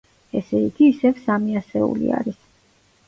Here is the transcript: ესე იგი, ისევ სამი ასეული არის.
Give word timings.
ესე 0.39 0.61
იგი, 0.69 0.87
ისევ 0.93 1.21
სამი 1.27 1.59
ასეული 1.63 2.11
არის. 2.21 2.41